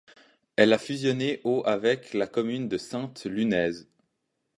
Elle 0.55 0.73
a 0.73 0.79
fusionné 0.79 1.41
au 1.43 1.61
avec 1.63 2.15
la 2.15 2.25
commune 2.25 2.67
de 2.67 2.79
Sainte-Lunaise. 2.79 3.87